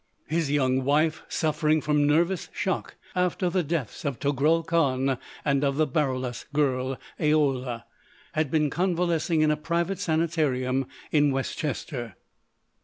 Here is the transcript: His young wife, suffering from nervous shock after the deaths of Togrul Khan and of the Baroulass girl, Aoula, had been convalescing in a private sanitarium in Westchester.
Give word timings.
His 0.25 0.49
young 0.49 0.83
wife, 0.83 1.21
suffering 1.29 1.79
from 1.79 2.07
nervous 2.07 2.49
shock 2.55 2.95
after 3.15 3.51
the 3.51 3.61
deaths 3.61 4.03
of 4.03 4.17
Togrul 4.17 4.63
Khan 4.65 5.19
and 5.45 5.63
of 5.63 5.77
the 5.77 5.85
Baroulass 5.85 6.45
girl, 6.51 6.97
Aoula, 7.19 7.83
had 8.33 8.49
been 8.49 8.71
convalescing 8.71 9.41
in 9.41 9.51
a 9.51 9.55
private 9.55 9.99
sanitarium 9.99 10.87
in 11.11 11.31
Westchester. 11.31 12.15